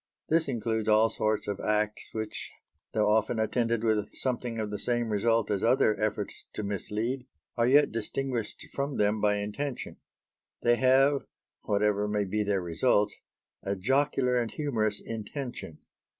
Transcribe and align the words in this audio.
This 0.29 0.47
includes 0.47 0.89
all 0.89 1.11
sorts 1.11 1.47
of 1.47 1.59
acts 1.59 2.09
which, 2.11 2.49
though 2.91 3.07
often 3.07 3.37
attended 3.37 3.83
with 3.83 4.09
something 4.15 4.57
of 4.59 4.71
the 4.71 4.79
same 4.79 5.09
result 5.11 5.51
as 5.51 5.61
other 5.61 5.95
efforts 6.01 6.45
to 6.53 6.63
mislead, 6.63 7.27
are 7.55 7.67
yet 7.67 7.91
distinguished 7.91 8.65
from 8.73 8.97
them 8.97 9.21
by 9.21 9.35
intention. 9.35 9.97
They 10.63 10.77
have 10.77 11.27
whatever 11.65 12.07
may 12.07 12.23
be 12.25 12.41
their 12.43 12.63
results 12.63 13.15
a 13.61 13.75
jocular 13.75 14.39
and 14.39 14.49
humorous 14.49 14.99
intention. 14.99 15.77